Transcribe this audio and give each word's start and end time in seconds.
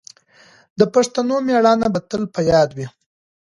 د 0.79 0.81
پښتنو 0.93 1.35
مېړانه 1.47 1.87
به 1.93 1.99
تل 2.09 2.23
په 2.33 2.41
یاد 2.51 2.69
وي. 2.77 2.87